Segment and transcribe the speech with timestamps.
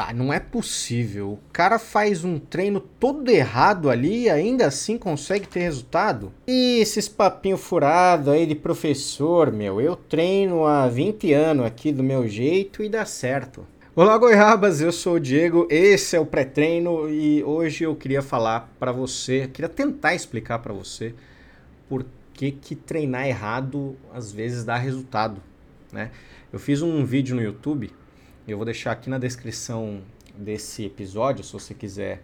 [0.00, 1.32] Tá, não é possível.
[1.32, 6.32] O cara faz um treino todo errado ali e ainda assim consegue ter resultado?
[6.46, 12.02] E esses papinho furado aí de professor, meu, eu treino há 20 anos aqui do
[12.02, 13.66] meu jeito e dá certo.
[13.94, 18.72] Olá, goiabas, eu sou o Diego, esse é o pré-treino e hoje eu queria falar
[18.80, 21.14] para você, queria tentar explicar para você
[21.90, 25.42] por que, que treinar errado às vezes dá resultado,
[25.92, 26.10] né?
[26.50, 27.92] Eu fiz um vídeo no YouTube
[28.46, 30.00] eu vou deixar aqui na descrição
[30.36, 32.22] desse episódio, se você quiser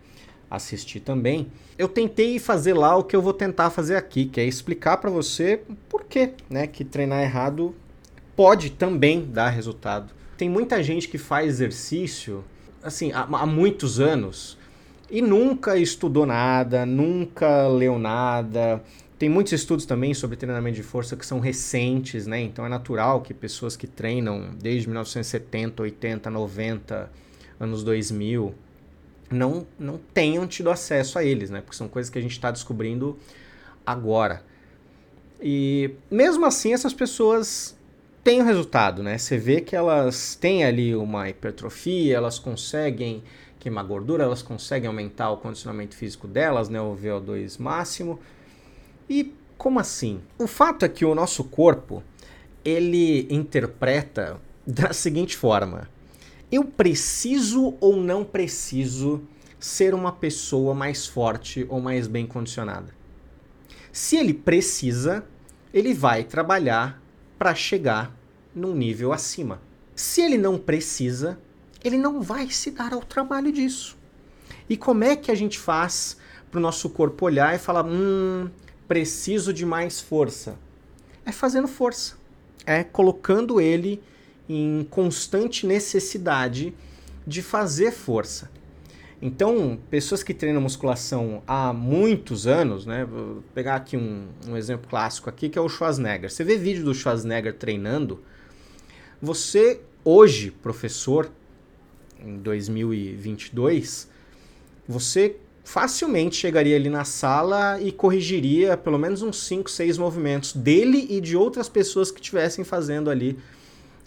[0.50, 1.50] assistir também.
[1.76, 5.10] Eu tentei fazer lá o que eu vou tentar fazer aqui, que é explicar para
[5.10, 7.74] você por que, né, que treinar errado
[8.34, 10.12] pode também dar resultado.
[10.36, 12.44] Tem muita gente que faz exercício
[12.82, 14.56] assim há, há muitos anos
[15.10, 18.82] e nunca estudou nada, nunca leu nada,
[19.18, 22.40] tem muitos estudos também sobre treinamento de força que são recentes, né?
[22.40, 27.10] Então é natural que pessoas que treinam desde 1970, 80, 90,
[27.58, 28.54] anos 2000,
[29.30, 31.62] não, não tenham tido acesso a eles, né?
[31.62, 33.16] Porque são coisas que a gente está descobrindo
[33.86, 34.42] agora.
[35.40, 37.74] E mesmo assim, essas pessoas
[38.22, 39.16] têm o resultado, né?
[39.16, 43.22] Você vê que elas têm ali uma hipertrofia, elas conseguem
[43.66, 46.80] queimar gordura, elas conseguem aumentar o condicionamento físico delas, né?
[46.80, 48.20] O VO2 máximo
[49.10, 50.20] e como assim?
[50.38, 52.00] O fato é que o nosso corpo
[52.64, 55.88] ele interpreta da seguinte forma:
[56.50, 59.22] eu preciso ou não preciso
[59.58, 62.94] ser uma pessoa mais forte ou mais bem condicionada?
[63.90, 65.24] Se ele precisa,
[65.74, 67.02] ele vai trabalhar
[67.36, 68.14] para chegar
[68.54, 69.60] num nível acima.
[69.92, 71.36] Se ele não precisa,
[71.86, 73.96] ele não vai se dar ao trabalho disso.
[74.68, 76.16] E como é que a gente faz
[76.50, 78.50] para o nosso corpo olhar e falar: hum,
[78.88, 80.58] preciso de mais força?
[81.24, 82.16] É fazendo força.
[82.64, 84.02] É colocando ele
[84.48, 86.74] em constante necessidade
[87.24, 88.50] de fazer força.
[89.22, 93.04] Então, pessoas que treinam musculação há muitos anos, né?
[93.04, 96.30] Vou pegar aqui um, um exemplo clássico aqui, que é o Schwarzenegger.
[96.30, 98.22] Você vê vídeo do Schwarzenegger treinando,
[99.22, 101.30] você hoje, professor,
[102.20, 104.08] em 2022,
[104.88, 111.06] você facilmente chegaria ali na sala e corrigiria pelo menos uns 5, 6 movimentos dele
[111.10, 113.36] e de outras pessoas que estivessem fazendo ali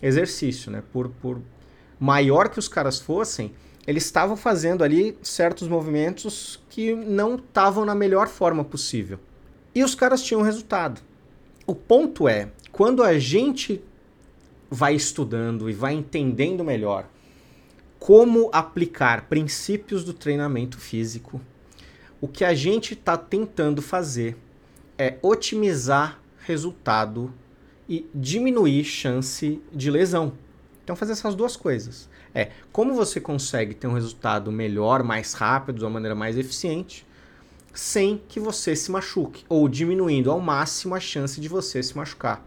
[0.01, 0.81] exercício, né?
[0.93, 1.41] Por, por
[1.99, 3.51] maior que os caras fossem,
[3.85, 9.19] eles estavam fazendo ali certos movimentos que não estavam na melhor forma possível.
[9.75, 11.01] E os caras tinham resultado.
[11.67, 13.81] O ponto é, quando a gente
[14.69, 17.05] vai estudando e vai entendendo melhor
[17.99, 21.41] como aplicar princípios do treinamento físico,
[22.21, 24.37] o que a gente está tentando fazer
[24.97, 27.33] é otimizar resultado
[27.87, 30.33] e diminuir chance de lesão.
[30.83, 32.09] Então, fazer essas duas coisas.
[32.33, 37.05] É como você consegue ter um resultado melhor, mais rápido, de uma maneira mais eficiente,
[37.73, 42.45] sem que você se machuque, ou diminuindo ao máximo a chance de você se machucar.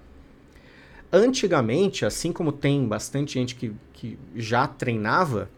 [1.12, 5.48] Antigamente, assim como tem bastante gente que, que já treinava,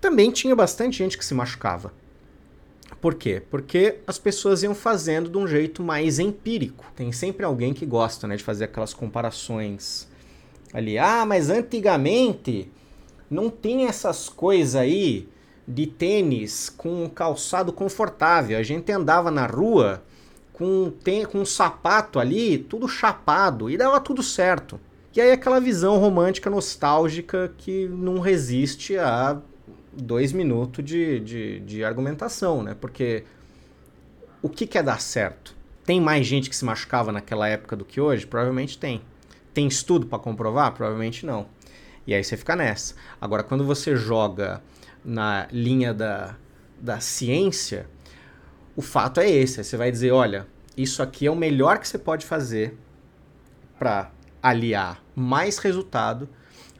[0.00, 1.92] também tinha bastante gente que se machucava.
[3.00, 3.42] Por quê?
[3.50, 6.84] Porque as pessoas iam fazendo de um jeito mais empírico.
[6.94, 10.06] Tem sempre alguém que gosta né, de fazer aquelas comparações
[10.72, 10.96] ali.
[10.96, 12.70] Ah, mas antigamente
[13.28, 15.28] não tinha essas coisas aí
[15.66, 18.56] de tênis com calçado confortável.
[18.56, 20.04] A gente andava na rua
[20.52, 20.92] com,
[21.28, 24.78] com um sapato ali, tudo chapado, e dava tudo certo.
[25.18, 29.36] E aí aquela visão romântica, nostálgica que não resiste a
[29.92, 32.76] dois minutos de, de, de argumentação, né?
[32.80, 33.24] Porque
[34.40, 35.56] o que quer dar certo?
[35.84, 38.28] Tem mais gente que se machucava naquela época do que hoje?
[38.28, 39.02] Provavelmente tem.
[39.52, 40.70] Tem estudo para comprovar?
[40.70, 41.48] Provavelmente não.
[42.06, 42.94] E aí você fica nessa.
[43.20, 44.62] Agora, quando você joga
[45.04, 46.36] na linha da,
[46.80, 47.88] da ciência,
[48.76, 49.64] o fato é esse.
[49.64, 50.46] Você vai dizer, olha,
[50.76, 52.78] isso aqui é o melhor que você pode fazer
[53.80, 56.28] para aliar mais resultado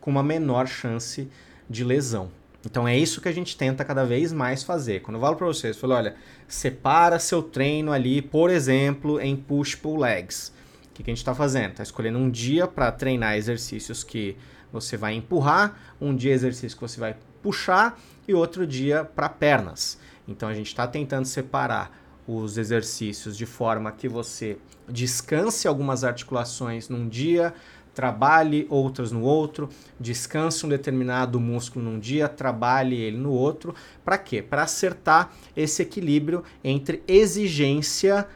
[0.00, 1.28] com uma menor chance
[1.68, 2.30] de lesão.
[2.64, 5.00] Então é isso que a gente tenta cada vez mais fazer.
[5.00, 6.16] Quando eu falo para vocês, eu falo, olha,
[6.46, 10.52] separa seu treino ali, por exemplo, em push-pull legs.
[10.90, 11.70] O que, que a gente está fazendo?
[11.70, 14.36] Está escolhendo um dia para treinar exercícios que
[14.72, 19.98] você vai empurrar, um dia exercício que você vai puxar e outro dia para pernas.
[20.26, 21.96] Então a gente está tentando separar
[22.26, 27.54] os exercícios de forma que você descanse algumas articulações num dia,
[27.94, 29.68] trabalhe outras no outro,
[29.98, 33.74] descanse um determinado músculo num dia, trabalhe ele no outro.
[34.04, 34.42] Para quê?
[34.42, 38.26] Para acertar esse equilíbrio entre exigência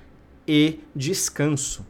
[0.47, 1.87] e descanso.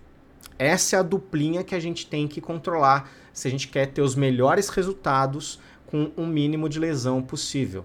[0.58, 4.02] Essa é a duplinha que a gente tem que controlar se a gente quer ter
[4.02, 7.84] os melhores resultados com o um mínimo de lesão possível.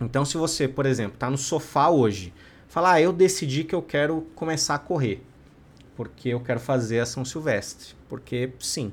[0.00, 2.32] Então, se você, por exemplo, está no sofá hoje,
[2.68, 5.22] falar, ah, eu decidi que eu quero começar a correr,
[6.00, 8.90] porque eu quero fazer a São Silvestre, porque sim,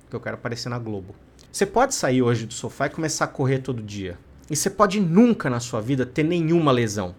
[0.00, 1.14] porque eu quero aparecer na Globo.
[1.52, 4.18] Você pode sair hoje do sofá e começar a correr todo dia.
[4.48, 7.14] E você pode nunca na sua vida ter nenhuma lesão.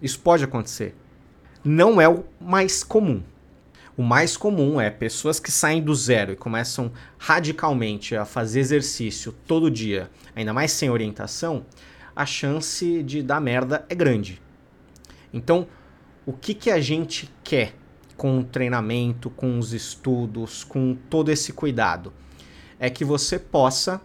[0.00, 0.96] Isso pode acontecer.
[1.62, 3.22] Não é o mais comum.
[3.94, 9.34] O mais comum é pessoas que saem do zero e começam radicalmente a fazer exercício
[9.46, 11.66] todo dia, ainda mais sem orientação,
[12.16, 14.40] a chance de dar merda é grande.
[15.30, 15.66] Então,
[16.24, 17.74] o que, que a gente quer
[18.20, 22.12] com o treinamento, com os estudos, com todo esse cuidado?
[22.78, 23.98] É que você possa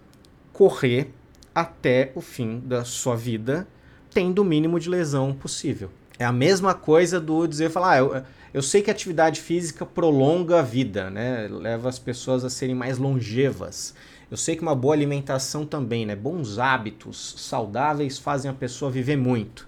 [0.54, 1.12] correr
[1.54, 3.68] até o fim da sua vida,
[4.10, 5.92] tendo o mínimo de lesão possível.
[6.18, 8.24] É a mesma coisa do dizer, falar, ah, eu,
[8.54, 11.50] eu sei que atividade física prolonga a vida, né?
[11.52, 13.94] Leva as pessoas a serem mais longevas.
[14.32, 16.16] Eu sei que uma boa alimentação também, né?
[16.16, 19.68] Bons hábitos saudáveis fazem a pessoa viver muito.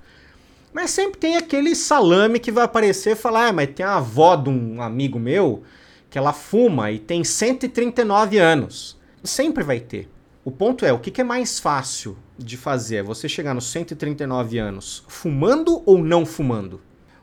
[0.78, 4.36] Mas sempre tem aquele salame que vai aparecer e falar, ah, mas tem a avó
[4.36, 5.64] de um amigo meu
[6.08, 8.96] que ela fuma e tem 139 anos.
[9.24, 10.08] Sempre vai ter.
[10.46, 12.98] O ponto é, o que, é mais fácil de fazer?
[12.98, 16.80] É você chegar nos 139 anos fumando ou não fumando?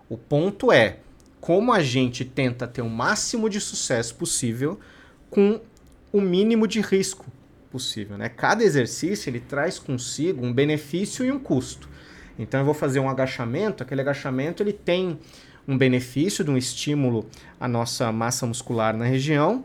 [0.08, 0.98] O ponto é
[1.40, 4.80] como a gente tenta ter o máximo de sucesso possível
[5.30, 5.60] com
[6.12, 7.26] o mínimo de risco
[7.70, 8.18] possível.
[8.18, 8.28] Né?
[8.28, 11.93] Cada exercício ele traz consigo um benefício e um custo.
[12.38, 15.18] Então eu vou fazer um agachamento, aquele agachamento ele tem
[15.66, 17.26] um benefício de um estímulo
[17.58, 19.64] à nossa massa muscular na região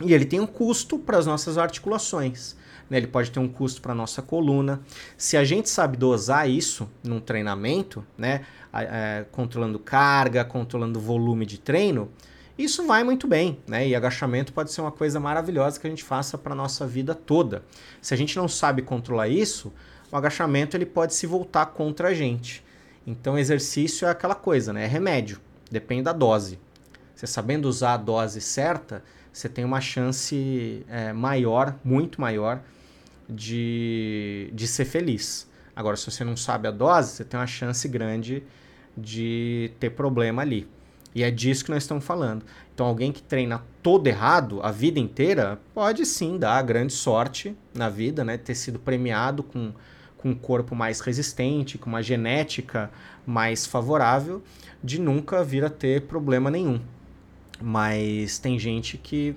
[0.00, 2.56] e ele tem um custo para as nossas articulações
[2.92, 2.98] né?
[2.98, 4.82] ele pode ter um custo para a nossa coluna.
[5.16, 8.42] Se a gente sabe dosar isso num treinamento, né?
[8.70, 12.10] É, controlando carga, controlando volume de treino,
[12.56, 13.88] isso vai muito bem, né?
[13.88, 17.62] E agachamento pode ser uma coisa maravilhosa que a gente faça para nossa vida toda.
[18.00, 19.72] Se a gente não sabe controlar isso,
[20.12, 22.62] o agachamento ele pode se voltar contra a gente.
[23.06, 24.84] Então, exercício é aquela coisa, né?
[24.84, 26.58] É remédio, depende da dose.
[27.16, 32.60] Você sabendo usar a dose certa, você tem uma chance é, maior, muito maior,
[33.28, 35.50] de, de ser feliz.
[35.74, 38.42] Agora, se você não sabe a dose, você tem uma chance grande
[38.96, 40.68] de ter problema ali.
[41.14, 42.44] E é disso que nós estamos falando.
[42.74, 47.88] Então, alguém que treina todo errado a vida inteira pode sim dar grande sorte na
[47.88, 48.36] vida, né?
[48.36, 49.72] Ter sido premiado com,
[50.22, 52.90] com um corpo mais resistente, com uma genética
[53.26, 54.40] mais favorável,
[54.82, 56.80] de nunca vir a ter problema nenhum.
[57.60, 59.36] Mas tem gente que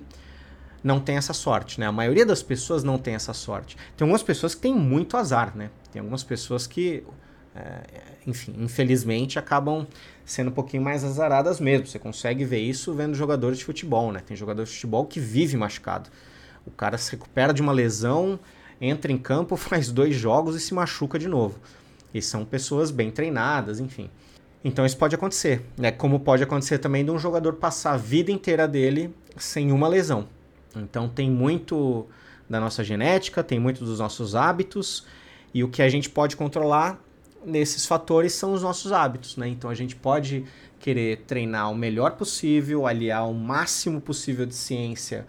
[0.82, 1.86] não tem essa sorte, né?
[1.86, 3.76] A maioria das pessoas não tem essa sorte.
[3.96, 5.70] Tem algumas pessoas que têm muito azar, né?
[5.90, 7.02] Tem algumas pessoas que,
[7.54, 7.80] é,
[8.24, 9.86] enfim, infelizmente acabam
[10.24, 11.88] sendo um pouquinho mais azaradas mesmo.
[11.88, 14.22] Você consegue ver isso vendo jogadores de futebol, né?
[14.24, 16.08] Tem jogador de futebol que vive machucado.
[16.64, 18.38] O cara se recupera de uma lesão,
[18.80, 21.58] entra em campo, faz dois jogos e se machuca de novo.
[22.12, 24.10] E são pessoas bem treinadas, enfim.
[24.64, 25.92] Então isso pode acontecer, né?
[25.92, 30.26] Como pode acontecer também de um jogador passar a vida inteira dele sem uma lesão.
[30.74, 32.06] Então tem muito
[32.48, 35.06] da nossa genética, tem muito dos nossos hábitos
[35.52, 37.00] e o que a gente pode controlar
[37.44, 39.48] nesses fatores são os nossos hábitos, né?
[39.48, 40.44] Então a gente pode
[40.80, 45.26] querer treinar o melhor possível, aliar o máximo possível de ciência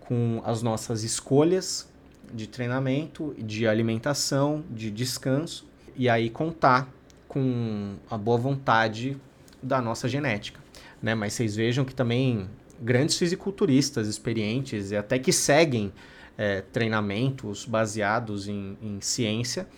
[0.00, 1.89] com as nossas escolhas
[2.32, 5.66] de treinamento, de alimentação, de descanso
[5.96, 6.88] e aí contar
[7.28, 9.16] com a boa vontade
[9.62, 10.60] da nossa genética,
[11.02, 11.14] né?
[11.14, 12.48] Mas vocês vejam que também
[12.80, 15.92] grandes fisiculturistas experientes e até que seguem
[16.36, 19.68] é, treinamentos baseados em, em, ciência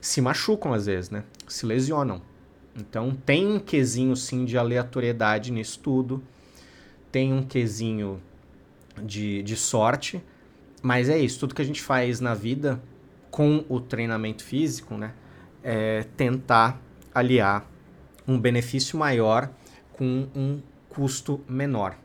[0.00, 1.24] se machucam às vezes, né?
[1.48, 2.22] Se lesionam.
[2.78, 6.22] Então tem um quesinho sim de aleatoriedade nisso tudo,
[7.10, 8.22] tem um quesinho
[9.02, 10.22] de, de sorte,
[10.82, 12.80] mas é isso, tudo que a gente faz na vida
[13.30, 15.12] com o treinamento físico, né?
[15.62, 16.80] É tentar
[17.14, 17.68] aliar
[18.26, 19.50] um benefício maior
[19.92, 21.96] com um custo menor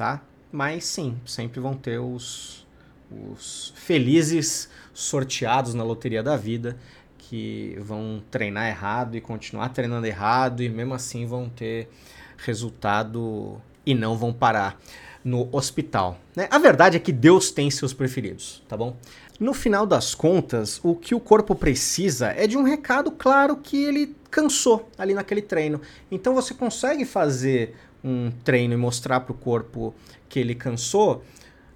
[0.00, 0.22] tá?
[0.50, 2.66] Mas sim, sempre vão ter os,
[3.10, 6.78] os felizes sorteados na loteria da vida
[7.18, 11.90] que vão treinar errado e continuar treinando errado e mesmo assim vão ter
[12.38, 14.80] resultado e não vão parar
[15.24, 16.18] no hospital.
[16.34, 16.48] Né?
[16.50, 18.96] A verdade é que Deus tem seus preferidos, tá bom?
[19.38, 23.84] No final das contas, o que o corpo precisa é de um recado claro que
[23.84, 25.80] ele cansou ali naquele treino.
[26.10, 27.74] Então você consegue fazer
[28.04, 29.94] um treino e mostrar para o corpo
[30.28, 31.24] que ele cansou,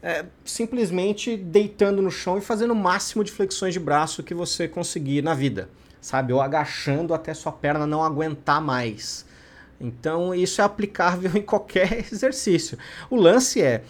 [0.02, 4.68] é, simplesmente deitando no chão e fazendo o máximo de flexões de braço que você
[4.68, 5.70] conseguir na vida,
[6.00, 6.32] sabe?
[6.32, 9.24] Ou agachando até sua perna não aguentar mais.
[9.84, 12.78] Então, isso é aplicável em qualquer exercício.
[13.10, 13.84] O lance é,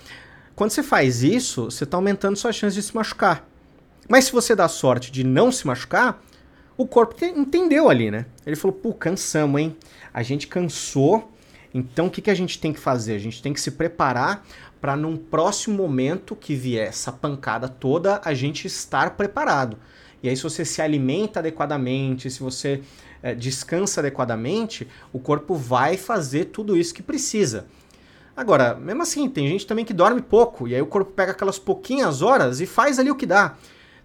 [0.56, 3.48] quando você faz isso, você está aumentando sua chance de se machucar.
[4.08, 6.22] Mas se você dá sorte de não se machucar,
[6.76, 8.26] o corpo entendeu ali, né?
[8.44, 9.76] Ele falou, pô, cansamos, hein?
[10.12, 11.32] A gente cansou,
[11.72, 13.14] então o que, que a gente tem que fazer?
[13.14, 14.44] A gente tem que se preparar
[14.80, 19.78] para num próximo momento que vier essa pancada toda, a gente estar preparado.
[20.24, 22.80] E aí, se você se alimenta adequadamente, se você
[23.22, 27.66] é, descansa adequadamente, o corpo vai fazer tudo isso que precisa.
[28.34, 31.58] Agora, mesmo assim, tem gente também que dorme pouco, e aí o corpo pega aquelas
[31.58, 33.56] pouquinhas horas e faz ali o que dá.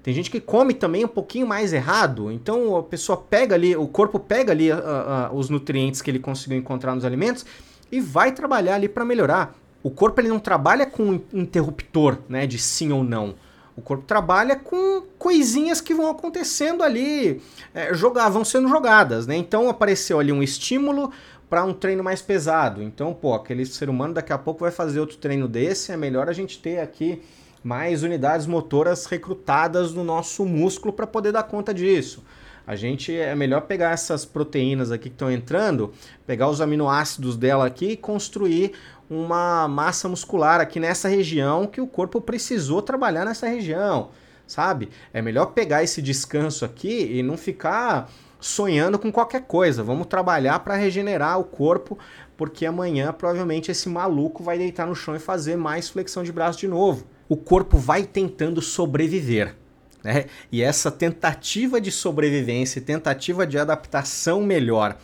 [0.04, 3.88] Tem gente que come também um pouquinho mais errado, então a pessoa pega ali, o
[3.88, 7.46] corpo pega ali uh, uh, os nutrientes que ele conseguiu encontrar nos alimentos
[7.90, 9.56] e vai trabalhar ali para melhorar.
[9.82, 13.36] O corpo ele não trabalha com um interruptor, né, de sim ou não.
[13.74, 17.40] O corpo trabalha com coisinhas que vão acontecendo ali,
[17.72, 19.38] é, jogar, vão sendo jogadas, né?
[19.38, 21.12] Então apareceu ali um estímulo
[21.48, 22.82] para um treino mais pesado.
[22.82, 26.30] Então, pô, aquele ser humano daqui a pouco vai fazer outro treino desse, é melhor
[26.30, 27.22] a gente ter aqui
[27.64, 32.24] mais unidades motoras recrutadas no nosso músculo para poder dar conta disso.
[32.66, 35.94] A gente é melhor pegar essas proteínas aqui que estão entrando,
[36.26, 38.72] pegar os aminoácidos dela aqui e construir
[39.08, 44.10] uma massa muscular aqui nessa região que o corpo precisou trabalhar nessa região,
[44.50, 44.90] sabe?
[45.14, 49.84] É melhor pegar esse descanso aqui e não ficar sonhando com qualquer coisa.
[49.84, 51.98] Vamos trabalhar para regenerar o corpo,
[52.36, 56.60] porque amanhã provavelmente esse maluco vai deitar no chão e fazer mais flexão de braço
[56.60, 57.06] de novo.
[57.28, 59.56] O corpo vai tentando sobreviver.
[60.04, 60.26] Né?
[60.52, 64.98] E essa tentativa de sobrevivência, tentativa de adaptação melhor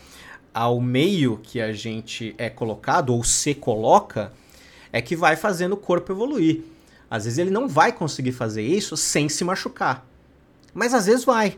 [0.52, 4.32] ao meio que a gente é colocado ou se coloca,
[4.92, 6.64] é que vai fazendo o corpo evoluir.
[7.16, 10.06] Às vezes ele não vai conseguir fazer isso sem se machucar.
[10.74, 11.58] Mas às vezes vai,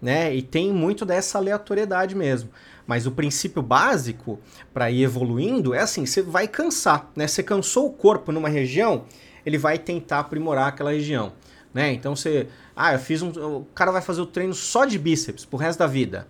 [0.00, 0.34] né?
[0.34, 2.50] E tem muito dessa aleatoriedade mesmo.
[2.86, 4.38] Mas o princípio básico
[4.72, 7.26] para ir evoluindo é assim, você vai cansar, né?
[7.26, 9.04] Você cansou o corpo numa região,
[9.44, 11.32] ele vai tentar aprimorar aquela região,
[11.74, 11.92] né?
[11.92, 15.44] Então você, ah, eu fiz um, o cara vai fazer o treino só de bíceps
[15.44, 16.26] pro resto da vida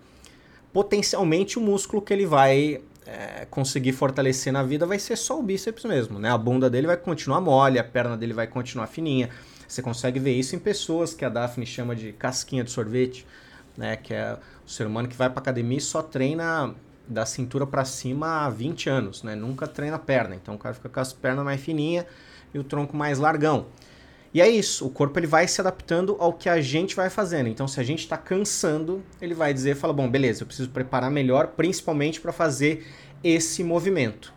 [0.73, 5.43] potencialmente o músculo que ele vai é, conseguir fortalecer na vida vai ser só o
[5.43, 6.29] bíceps mesmo, né?
[6.29, 9.29] A bunda dele vai continuar mole, a perna dele vai continuar fininha.
[9.67, 13.25] Você consegue ver isso em pessoas que a Daphne chama de casquinha de sorvete,
[13.77, 13.95] né?
[13.95, 16.73] Que é o ser humano que vai para academia e só treina
[17.07, 19.35] da cintura para cima há 20 anos, né?
[19.35, 20.35] Nunca treina perna.
[20.35, 22.05] Então o cara fica com as pernas mais fininhas
[22.53, 23.65] e o tronco mais largão.
[24.33, 27.47] E é isso, o corpo ele vai se adaptando ao que a gente vai fazendo.
[27.47, 31.11] Então, se a gente está cansando, ele vai dizer, fala, bom, beleza, eu preciso preparar
[31.11, 32.87] melhor, principalmente para fazer
[33.23, 34.33] esse movimento.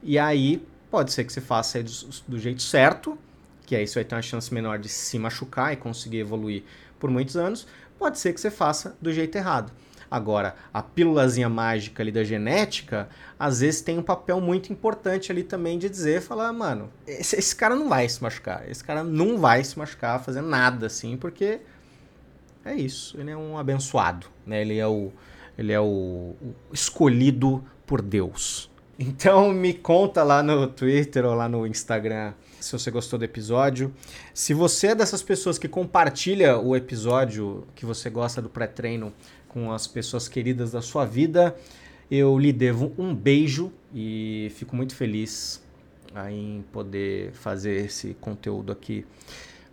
[0.00, 1.90] E aí, pode ser que você faça do,
[2.28, 3.18] do jeito certo,
[3.66, 6.62] que aí você vai ter uma chance menor de se machucar e conseguir evoluir
[7.00, 7.66] por muitos anos.
[7.98, 9.72] Pode ser que você faça do jeito errado.
[10.10, 13.08] Agora, a pílulazinha mágica ali da genética,
[13.38, 17.54] às vezes tem um papel muito importante ali também de dizer, falar, mano, esse, esse
[17.54, 21.60] cara não vai se machucar, esse cara não vai se machucar fazendo nada assim, porque
[22.64, 24.60] é isso, ele é um abençoado, né?
[24.60, 25.12] Ele é o,
[25.56, 28.70] ele é o, o escolhido por Deus.
[28.98, 33.94] Então me conta lá no Twitter ou lá no Instagram se você gostou do episódio.
[34.34, 39.12] Se você é dessas pessoas que compartilha o episódio que você gosta do pré-treino
[39.56, 41.56] com as pessoas queridas da sua vida.
[42.10, 45.64] Eu lhe devo um beijo e fico muito feliz
[46.30, 49.06] em poder fazer esse conteúdo aqui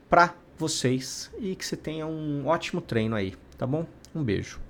[0.10, 3.86] para vocês e que você tenha um ótimo treino aí, tá bom?
[4.16, 4.63] Um beijo.